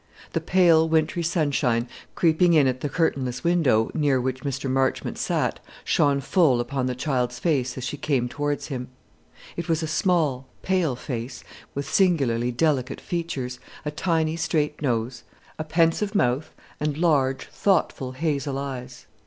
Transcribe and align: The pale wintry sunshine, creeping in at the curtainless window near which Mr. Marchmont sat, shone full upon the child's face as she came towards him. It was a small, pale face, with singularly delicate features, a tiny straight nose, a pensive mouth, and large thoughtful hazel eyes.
The 0.33 0.41
pale 0.41 0.89
wintry 0.89 1.21
sunshine, 1.21 1.87
creeping 2.15 2.55
in 2.55 2.65
at 2.65 2.81
the 2.81 2.89
curtainless 2.89 3.43
window 3.43 3.91
near 3.93 4.19
which 4.19 4.41
Mr. 4.41 4.67
Marchmont 4.67 5.19
sat, 5.19 5.59
shone 5.83 6.21
full 6.21 6.59
upon 6.59 6.87
the 6.87 6.95
child's 6.95 7.37
face 7.37 7.77
as 7.77 7.83
she 7.83 7.97
came 7.97 8.27
towards 8.27 8.69
him. 8.69 8.87
It 9.55 9.69
was 9.69 9.83
a 9.83 9.87
small, 9.87 10.47
pale 10.63 10.95
face, 10.95 11.43
with 11.75 11.87
singularly 11.87 12.51
delicate 12.51 12.99
features, 12.99 13.59
a 13.85 13.91
tiny 13.91 14.35
straight 14.37 14.81
nose, 14.81 15.21
a 15.59 15.63
pensive 15.63 16.15
mouth, 16.15 16.51
and 16.79 16.97
large 16.97 17.47
thoughtful 17.49 18.13
hazel 18.13 18.57
eyes. 18.57 19.05